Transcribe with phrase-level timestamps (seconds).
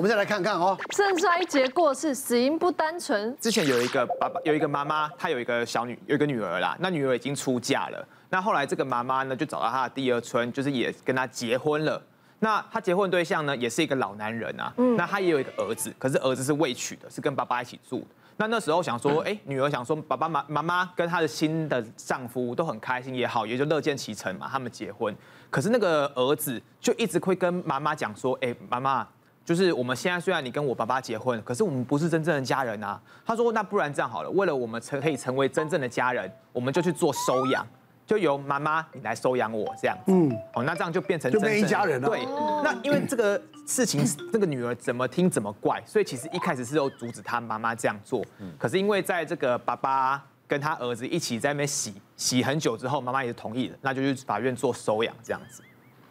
[0.00, 0.74] 我们再来看看哦。
[0.96, 3.36] 肾衰竭过世，死因不单纯。
[3.38, 6.74] 之前有一个爸爸，有一个妈妈，她有一个小女，有一个女儿啦。
[6.80, 8.08] 那女儿已经出嫁了。
[8.30, 12.02] 那后来这个妈妈呢，就找到她的第二春，就是也跟她结婚了。
[12.38, 14.72] 那她结婚对象呢，也是一个老男人啊。
[14.78, 14.96] 嗯。
[14.96, 18.06] 那她也有一个儿子，可是儿子是未娶的，是跟爸爸一起住的。
[18.38, 25.14] 那那时候想说，哎，女儿想说，爸爸妈妈妈跟她的新的丈夫都很开心也好，也就乐见其成嘛，他们结婚。
[25.50, 29.06] 可是那个儿子就一直会跟妈妈讲说，哎，妈妈。
[29.50, 33.02] 就是我们现在虽然你跟我爸爸结婚，可是我们不是真正的家人啊。
[33.26, 37.66] 他说：“那不然这样好了，为了我们成可以成为真正的家人，我们就去做收养，
[38.06, 40.12] 就由妈妈你来收养我这样子。
[40.12, 42.08] 嗯，哦，那这样就变成就变一家人了。
[42.08, 42.24] 对，
[42.62, 48.24] 那因为这个事情，这个女儿怎么听怎么怪，所以其实一开始是有阻止她妈妈这样做。
[48.38, 55.60] 嗯，可是因为在这个爸爸跟他儿子一起在那边洗洗很久之后，妈妈也是同意了，那就去法院做收养这样子。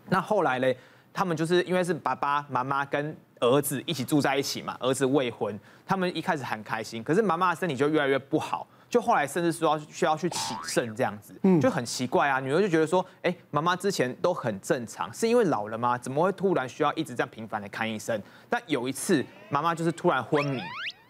[0.09, 0.77] 那后来嘞，
[1.13, 12.39] 他们就是因为是爸爸妈妈跟儿子一起住在一起嘛，儿子未婚，他们一开始很开心，可是妈妈的身体就越来越不好，就后来甚至说要需要去洗肾这样子，就很奇怪啊。
[12.39, 15.97] 女儿就觉得说，哎，妈妈之前都很正常，是因为老了吗？
[15.97, 18.21] 怎么会突然需要一直这样频繁的看医生？
[18.49, 20.61] 但有一次妈妈就是突然昏迷，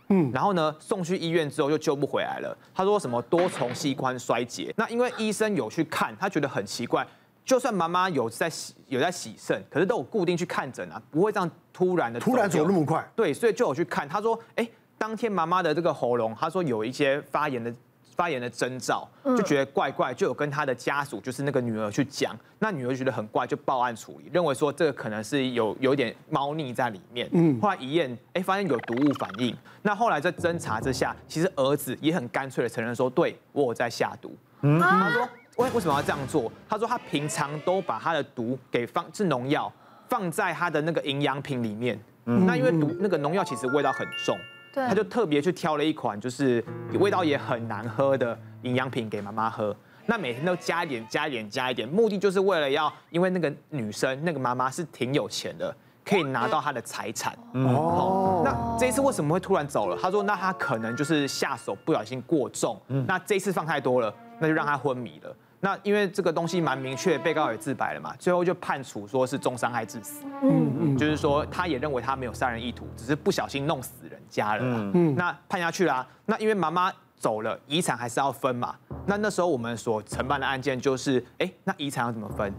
[0.10, 2.56] 嗯，然后呢送去医院之后就救不回来了。
[2.74, 7.06] 他说什么多重器官衰竭，那因为医生有去看，他觉得很奇怪。
[7.50, 13.04] 就算妈妈有在洗有在洗肾，可是都有固定去看诊啊，不会这样突然的突然走那么快。
[13.16, 14.08] 对，所以就有去看。
[14.08, 14.70] 他说，哎，
[15.00, 17.74] 当天妈妈的这个喉咙，他说有一些发炎的
[18.16, 22.38] 发炎的征兆，就觉得怪怪，就有跟他的家属，就是那个女儿去讲。
[22.60, 27.28] 那女儿觉得很怪，就报案处理，认为说这个可能是有有一点猫腻在里面。
[27.32, 29.58] 嗯，后来一验，哎，发现有毒物反应。
[29.82, 34.36] 那后来在侦查之下，其实儿子也很干脆的承认说，对，我有在下毒。
[34.62, 35.28] 嗯，他说。
[35.60, 36.50] 为为什么要这样做？
[36.70, 39.72] 他说他平常都把他的毒给放是农药
[40.08, 42.00] 放在他的那个营养品里面。
[42.26, 44.38] 嗯，那因为毒那个农药其实味道很重，
[44.74, 49.76] 对，他就特别去挑了一款就是味道也很难喝的营养品给妈妈喝。
[50.06, 57.38] 那每天都加一点加一点加一点，目的就是为了要，因为那个女生那个妈妈是挺有钱的，可以拿到她的财产。
[57.54, 59.98] 哦，那这一次为什么会突然走了？
[60.02, 65.36] 他说那他可能就是下手不小心过重，那这一次放太多了，那就让他昏迷了。
[65.62, 70.24] 那因为这个东西蛮明确，被告也自白了嘛，最后就判处说是重伤害致死。
[70.42, 74.62] 嗯嗯，就是说他也认为他没有杀人意图，只是不小心弄死人家了。
[74.64, 76.08] 嗯嗯，那判下去啦。
[76.26, 78.74] 那因为妈妈走了，遗产还是要分嘛。
[79.06, 82.54] 那那时候我们所承办的案件就是，哎，那遗产要怎么分？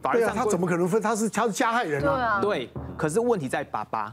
[0.00, 1.02] 法律上他怎么可能分？
[1.02, 2.40] 他是他是加害人啊。
[2.40, 4.12] 对，可是问题在爸爸。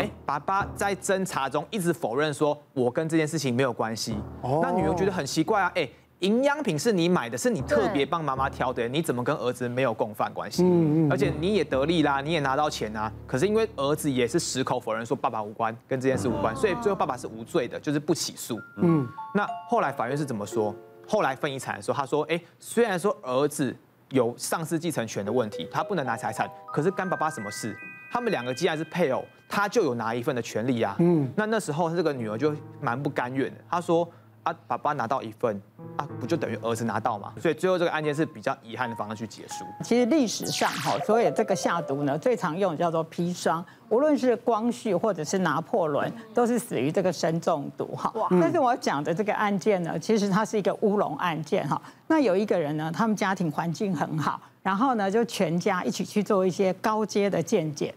[0.00, 4.16] 哎，爸爸在侦查中一直否认说，我跟这件事情没有关系。
[4.40, 5.86] 哦，那女儿觉得很奇怪啊，哎。
[6.20, 10.64] 营养品是你买的，是你特别帮妈妈挑的，你怎么跟儿子没有共犯关系？
[10.64, 13.12] 嗯嗯，而且你也得利啦，你也拿到钱啊。
[13.24, 18.60] 可是因为儿子也是矢口否认说爸爸无关，跟这件事无关，所以最后爸爸是无罪的，就是不起诉。
[18.78, 20.74] 嗯，那后来法院是怎么说？
[21.06, 23.74] 后来分遗产的时候，他说：哎，虽然说儿子
[24.10, 27.76] 有丧失继承权的问题，他不能拿财产，可是干爸爸什么事？
[28.10, 30.96] 他们两个既然是配偶，他就有拿一份的权利啊。
[30.98, 34.10] 嗯，那那时候这个女儿就蛮不甘愿的，她说。
[34.44, 35.60] 啊，爸爸拿到一份，
[35.98, 37.32] 啊，不就等于儿子拿到嘛？
[37.40, 39.64] 所以最后这个案件是比较遗憾的方式去结束。
[39.82, 48.12] 其实历史上哈，所以这个下毒呢，最常用的叫做砒霜，无论是光绪或者是拿破仑，都是死于这个砷中毒哈。
[48.30, 51.80] 但是我讲的这个案件呢，其实它是一个乌龙案件哈。
[52.06, 57.92] 那有一个人呢，他们家庭环境很好，然后呢，就全家一起去做一些高阶的鉴检，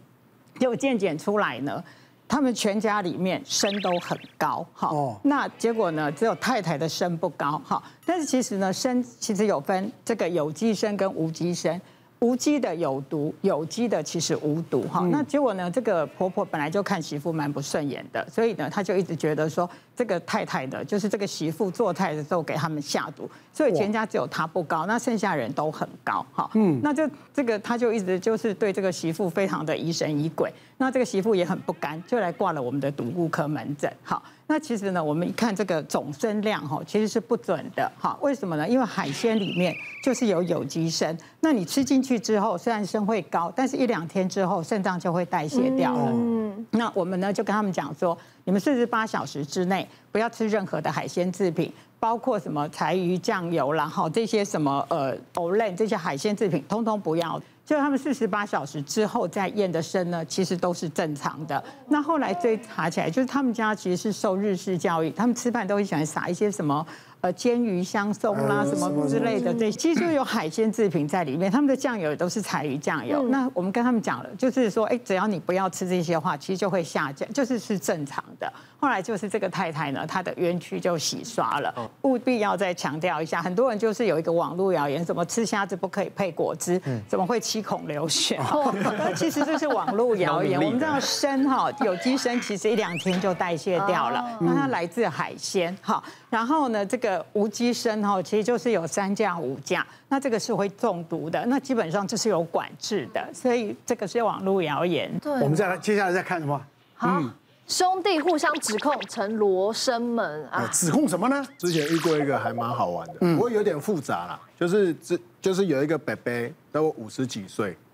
[0.58, 1.84] 结果健检出来呢。
[2.32, 11.78] 他们全家里面身都很高，哈，那结果呢，只有太太的身不高，哈，但是其实呢，身其实有分这个有机身跟无机砷。
[12.22, 15.02] 无机的有毒，有机的其实无毒哈。
[15.12, 15.70] 那结果呢？
[15.72, 26.48] 这个婆婆本来就看媳妇蛮不顺眼的，所以呢，她就一直觉得说，这个太太的，就是这个媳妇做菜的时候给他们下毒，所以全家只有她不高，那剩下人都很高哈。
[26.54, 33.92] 嗯，那就这个她就一直就是对这个媳妇非常的疑神疑鬼，那这个媳妇也很不甘，就来挂了我们的毒物科门诊。
[34.04, 34.22] 好。
[34.52, 38.18] 那其实呢，我们一看这个总砷量哈，其实是不准的哈。
[38.20, 38.68] 为什么呢？
[38.68, 46.12] 因为海鲜里面就是有有机砷，那你吃进去之后，虽然砷会高，但是一两天之后肾脏就会代谢掉了。
[46.12, 46.66] 嗯。
[46.72, 57.42] 那我们呢就跟他们讲说，你们四十八小时之内不要吃任何的海鲜制品，包括什么柴鱼酱油，然后这些什么呃藕类这些海鲜制品，通通不要。
[57.72, 61.64] 就他们四十八小时之后再验的身呢，其实都是正常的。
[61.88, 66.86] 那后来追查起来，就是他们家其实是受日式教育，他们吃饭都会喜欢撒一些什么
[67.22, 71.52] 呃煎鱼香松啦什么之类的，对，其实有海鲜制品在里面。
[71.52, 73.28] 他们的酱油也都是柴鱼酱油。
[73.30, 78.52] 那我们跟他们讲了，就是说，哎，只要你不要吃这些的话，其实就会下降， 就是是正常的。
[78.80, 81.72] 后来就是这个太太呢，她的冤屈就洗刷了。
[82.02, 88.40] 务必要再强调一下，很多人就是有一个网络谣言，什么吃虾子不可以配果汁，怎么会七孔流血？
[88.98, 90.58] 那其实这是网络谣言。
[90.62, 96.04] 我们知道参哈有机参其实一两天就代谢掉了，那它来自海鲜哈。
[96.32, 105.12] 然后呢，这个无机砷哈其实就是有三价五价，那这个是会中毒的，那基本上这是有管制的，所以这个是网络谣言。
[105.20, 106.62] 对，我们再来接下来再看什么？
[106.96, 107.22] 好。
[107.68, 110.68] 兄弟互相指控成罗生门啊！
[110.74, 111.48] 指控什么呢？
[111.58, 114.38] 之前遇过一个还蛮好玩的，不过有点复杂啦。
[114.60, 117.91] 就是这就是有一个伯伯，都五十几岁哦，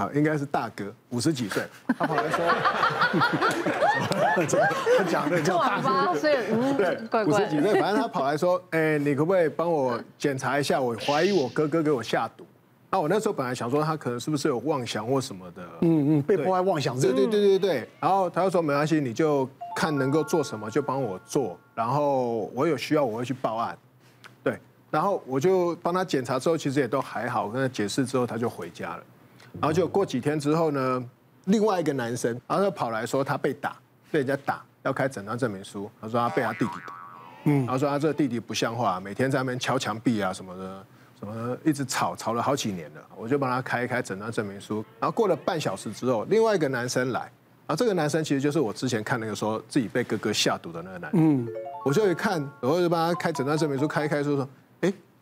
[0.00, 1.62] 啊，应该是大哥，五十几岁，
[1.98, 2.46] 他跑来说，
[4.96, 10.80] 他讲的叫大哥，所以嗯，对，五十几岁，反正他跑来说，哎，你可不可以帮我检查一下？
[10.80, 12.46] 我怀疑我哥哥给我下毒。
[12.88, 17.88] 那，我那时候本来想说他可能是不是有妄想或什么的，嗯嗯，被迫害妄想症，对对对对对。
[18.00, 23.76] 然后他就说没关系，你就看能够做什么就帮我做，然后我有需要我会去报案，
[24.42, 24.58] 对。
[24.90, 29.02] 然后我就帮他检查之后，其实也都还好，跟他解释之后他就回家了。
[29.54, 31.04] 然后就过几天之后呢，
[31.46, 33.76] 另外一个男生，然后就跑来说他被打，
[34.10, 36.94] 被人家打，要开诊断证明书，他说他被他弟弟打，
[37.44, 40.84] 嗯，然后说他这个弟弟不像话，每天在那边敲墙壁啊什么的。
[41.20, 43.00] 什么一直吵吵了好几年了？
[43.14, 44.82] 我就帮他开一开诊断证明书。
[44.98, 51.44] 然后过了半小时之后，另外一个男生来，然后这个男生其实就是我之前看那个说自己被哥哥下毒的那个男生。
[51.44, 51.46] 嗯，
[51.84, 54.48] 我就一看，我就帮他开诊断证明书，开一开说说，哎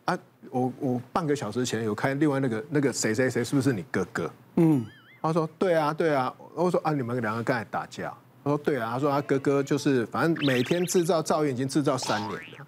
[0.09, 0.17] 啊，
[0.49, 4.31] 我我半个小时前有看另外那个那个谁谁谁是不是你哥哥？
[4.55, 4.83] 嗯，
[5.21, 6.33] 他说对啊对啊。
[6.55, 8.11] 我说啊，你们两个刚才打架？
[8.43, 8.89] 他说对啊。
[8.93, 12.65] 他说他哥哥就是反正每天制造噪音已经制造三年了。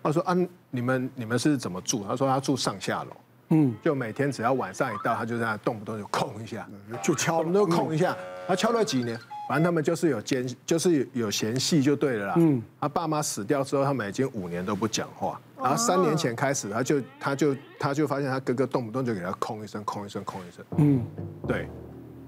[0.00, 0.36] 他说啊，
[0.70, 2.04] 你们你们是怎么住？
[2.06, 3.10] 他说他住上下楼，
[3.50, 6.68] 嗯，就每天只要晚上一到，他就在那动不动就控一下，
[7.02, 8.16] 就敲，都控一下。
[8.46, 9.18] 他敲了几年，
[9.48, 12.34] 反正他们就是有奸，就是有嫌隙就对了啦。
[12.36, 15.40] 嗯，他爸妈死掉之后，他们已经五年都不讲话。
[15.60, 20.64] 然后三年前开始，他就他就他就发现他哥哥动不动就给他控一声，控一声，控一声。
[20.78, 21.04] 嗯，
[21.46, 21.68] 对。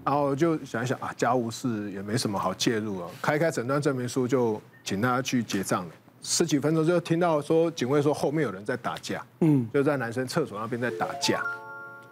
[0.05, 5.95] 然后就想一想啊，家务事也没什么好介入啊，开开诊断证明书就请他去结账了。
[6.23, 11.43] 十几分钟就听到说警卫说后面有人在打架，嗯，就在男生厕所那边在打架，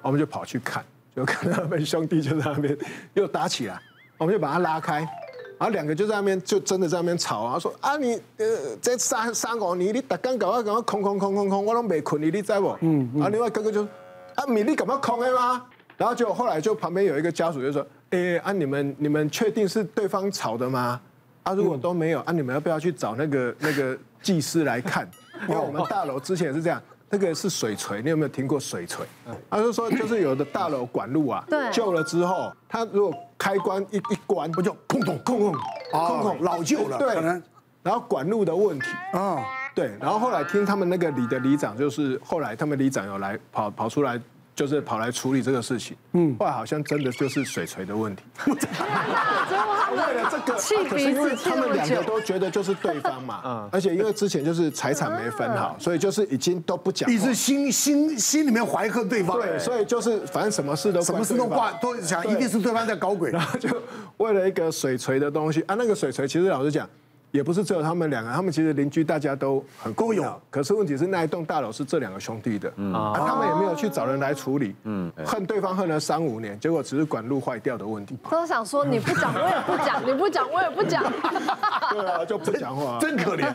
[0.03, 0.85] 我们就跑去看，
[1.15, 2.77] 就看到他们兄弟就在那边
[3.15, 3.81] 又打起来，
[4.19, 4.97] 我们就把他拉开，
[5.59, 12.77] 然后两个就在那边就真的在那边吵啊，说啊你呃在三三五年你打刚搞啊搞啊空空空空空，我都没困你你知不？
[12.81, 13.85] 嗯，然后另外哥哥就
[14.35, 15.65] 啊米你干嘛空的吗？
[15.97, 21.01] 然后就后来就旁边有一个家属就说，哎啊你们你们确定是对方吵的吗？
[21.43, 25.09] 啊，如果都没有啊，你们要不要去找那个那个技师来看？
[25.49, 29.07] 因为我们大楼之前也是这样，那个是水锤，你有没有听过水锤？
[29.49, 35.53] 他就说，就是有的大楼管路啊，旧了之后，他如果开关一一关，不就空空空空
[35.91, 36.99] 空空老旧了？
[36.99, 37.41] 对，
[37.83, 39.43] 然后管路的问题啊，
[39.75, 44.21] 对，然后后来听他们那个里的里长，就是后来他们里长有来跑跑出来。
[44.53, 48.23] 就是跑来处理这个事情，嗯，后来好像真的就是水锤的问题。
[49.91, 50.53] 为了这个，
[50.89, 57.11] 可是因为他们两个都觉得就是对方嘛， 嗯，而且因为之前就是财产没分好，所以就是已经都不讲。
[57.11, 63.69] 你是心心心里面怀恨对方，对，所以就是反正什么事都什么事都挂都想，一定是对方在搞鬼，然后就
[64.19, 66.89] 为了一个水锤的东西啊，那个水锤其实老实讲。
[67.31, 70.41] 也不是只有他们两个，他们其实邻居大家都很共有。
[70.51, 78.17] 可是问题是那一栋大楼是这两个兄弟的，嗯，啊，他们也没有去找人来处理，嗯，恨对方恨了三五年，结果只是管路坏掉的问题。
[78.29, 81.03] 都想说你不讲我也不讲， 你不讲我也不讲。
[81.91, 83.55] 对啊，就不讲话， 真可怜。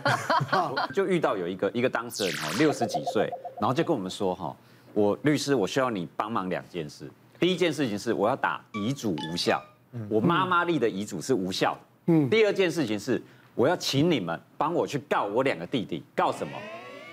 [0.94, 3.30] 就遇到有一个一个当事人哈，六十几岁，
[3.60, 4.56] 然后就跟我们说哈，
[4.94, 7.12] 我律师我需要你帮忙两件事。
[7.40, 9.62] 第一件事情是我要打遗嘱无效，
[10.08, 11.80] 我妈妈立的遗嘱是无效的。
[12.14, 13.22] 嗯，第二件事情是。
[13.56, 16.54] 我要请你们帮我去告我两个弟弟，告什么？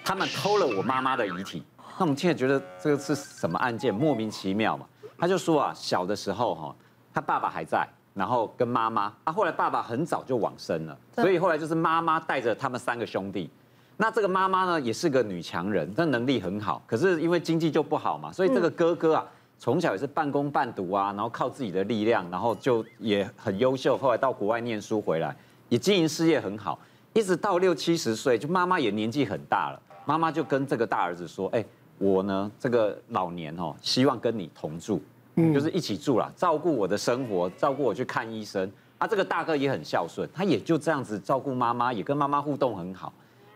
[0.04, 1.62] 他们偷了我妈妈的遗体。
[1.96, 3.94] 那我们现在觉得这个是什么案件？
[3.94, 4.84] 莫名其妙嘛。
[5.16, 6.74] 他就说啊，小的时候哈，
[7.14, 9.02] 他爸爸还在，然后跟妈妈。
[9.22, 13.48] 啊，后来爸爸很早就往生了，所以后来就是妈妈带着他们三个兄弟。
[13.96, 16.82] 那这个妈妈呢，也是个女强人，她能力很好。
[16.88, 19.24] 可是因为经济就不好嘛，所以这个哥哥啊，
[19.60, 23.96] 从小也是半工半读啊，然后靠自己的力量，然后就也很优秀。
[23.96, 25.36] 后来到国外念书回来。
[25.72, 26.78] 也经营事业很好，
[27.14, 29.80] 一直到六七十岁，就妈妈也年纪很大了。
[30.04, 31.64] 妈妈就跟这个大儿子说：“哎，
[31.96, 35.00] 我呢，这个老年哦，希望跟你同住，
[35.34, 38.70] 就是一起住啦，照顾我的生活，照顾我去看医生。
[38.98, 43.10] 啊，这个大哥也很孝顺，他也就这样子照顾妈妈，也跟妈妈互动很好。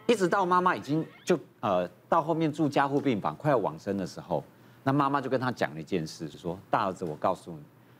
[0.06, 4.42] 一直到妈妈已经就呃到后面住加护病房快要往生的时候，
[4.82, 7.58] 那妈妈就跟他讲了一件事，说大儿子，我告诉你，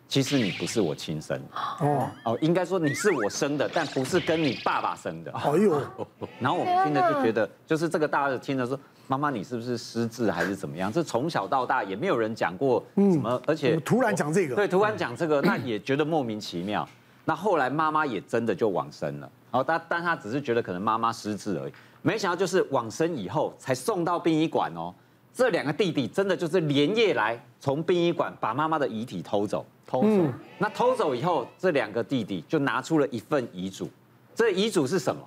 [0.08, 1.40] 其实你不是我亲生。
[1.80, 2.08] 哦。
[2.24, 5.32] 哦，应该说你是我生的，但不是跟你爸爸生的。
[5.32, 5.80] 哎呦，
[6.40, 10.92] 然后我们听着就觉得，就是这个大儿子听着说，妈妈你是不是失智还是怎么样？
[10.92, 16.88] 这从小到大也没有人讲过什么，而且突然讲这个，对，突然讲这个，那也觉得莫名其妙。
[17.24, 21.72] 那后来妈妈也真的就往生了，然后但但他只是觉得可能妈妈失智而已。
[22.02, 24.94] 没想到就是往生以后才送到殡仪馆哦，
[25.34, 30.32] 这两个弟弟真的就是连夜来从殡仪馆把妈妈的遗体偷走，偷走。
[30.58, 33.88] 那偷走以后，这两个弟弟就拿出了一份遗嘱，
[34.34, 35.22] 这遗嘱是什么？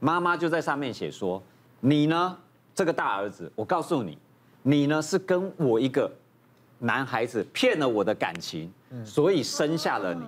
[0.00, 1.42] 妈妈就在上面写说：
[1.80, 2.36] 你呢，
[2.74, 4.16] 这个大儿子，我告诉你，
[4.62, 6.10] 你呢是跟我一个
[6.78, 8.72] 男孩子骗了我的感情，
[9.04, 10.22] 所以生下了你。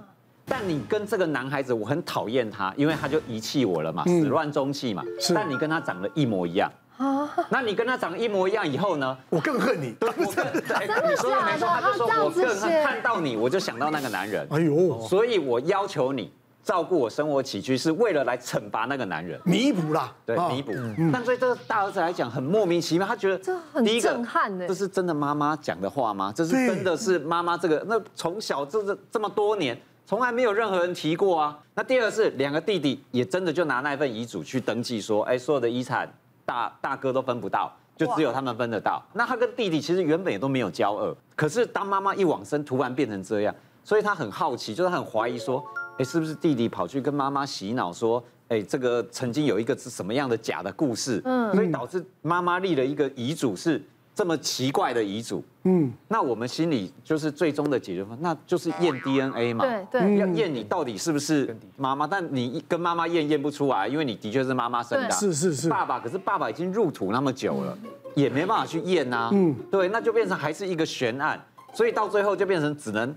[0.45, 5.05] 但你跟这个男孩子，我很讨厌他，因为他就遗弃我了嘛，始乱终弃嘛。
[5.21, 5.33] 是。
[5.33, 6.69] 但你跟他长得一模一样。
[7.05, 7.29] 啊。
[7.49, 9.17] 那你跟他长得一模一样以后呢？
[9.31, 9.93] 我更恨你。
[9.99, 10.45] 对，我更。
[11.11, 14.47] 你说的没错，他就说我更恨，看到你我就想到那个男人。
[14.51, 15.01] 哎呦。
[15.09, 16.31] 所以我要求你
[16.63, 19.41] 照顾我生活起居，是为了来惩罚那个男人。
[19.45, 20.13] 弥补啦。
[20.27, 20.73] 对，弥补。
[21.13, 24.67] 但对这个大儿子来讲很莫名其妙，他觉得这很震撼呢。
[24.69, 26.33] 这是真的妈妈讲的话吗？
[26.37, 27.83] 这是真的是妈妈这个？
[27.89, 29.77] 那从小这这这么多年。
[30.07, 31.57] 从来没有任何人提过啊。
[31.73, 36.13] 那第二个是两个弟弟也真的就拿那份遗嘱去登记说，哎，所有的遗产
[36.51, 39.01] 大大哥都分不到，就只有他们分得到。
[39.13, 43.55] 那他跟弟弟其实原本也都没有交恶，可是当妈妈一往生，突然变成这样，
[43.85, 45.65] 所以他很好奇，就是他很怀疑说，
[45.99, 53.81] 哎，是不是弟弟跑去跟妈妈洗脑说，哎，这个曾经有一个是什么样的假的故事，嗯，所以导致妈妈立了一个遗嘱是。
[54.15, 67.79] 这么奇怪的遗嘱，嗯，那我们心里就是最终的解决方，那就是验 DNA 嘛，对对，要验你到底是不是妈妈，但你跟妈妈验验不出来，因为你的确是妈妈生的，是是是，爸爸，可是爸爸已经入土那么久了，
[68.15, 73.15] 也没办法去验呐，嗯，对，那就变成还是一个悬案，所以到最后就变成只能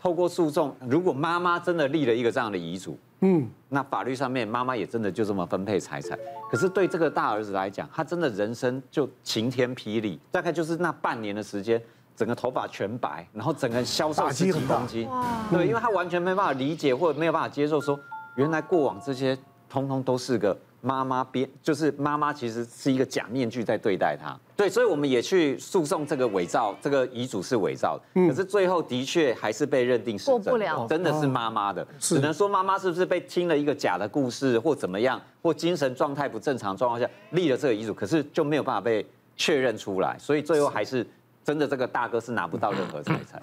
[0.00, 2.98] 透过诉讼，如果妈妈真的立了一个这样的遗嘱。
[3.20, 6.18] 嗯，那法律上面妈妈也真的就这么分配财产，
[6.50, 11.80] 可是对这个大儿子来讲，他真的人生就晴天霹雳，大概就是那半年的时间，
[12.14, 15.08] 整个头发全白，然后整个人消瘦十几公斤，
[15.50, 17.98] 对，因为他完全没办法理解或者没有办法接受说，
[18.36, 19.36] 原来过往这些
[19.68, 20.56] 通通都是个。
[20.86, 24.38] 妈妈编就是妈妈，其实是一个假面具在对待他。
[24.56, 28.28] 对，所以我们也去诉讼这个伪造，这个遗嘱是伪造的。
[28.28, 31.84] 可是最后的确还是被认定是真的，过不了，真的是妈妈的。
[31.98, 39.04] 只能说妈妈是不是被听了一个假的故事，或怎么样，或精神状态不正常状况下立了这个遗嘱，可是就没有办法被
[39.36, 41.04] 确认出来，所以最后还是
[41.42, 43.42] 真的这个大哥是拿不到任何财产。